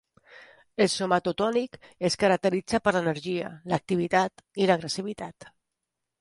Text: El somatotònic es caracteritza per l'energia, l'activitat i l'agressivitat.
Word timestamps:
El 0.85 0.87
somatotònic 0.93 1.77
es 2.09 2.17
caracteritza 2.23 2.79
per 2.87 2.95
l'energia, 2.97 3.53
l'activitat 3.75 4.43
i 4.65 4.69
l'agressivitat. 4.73 5.49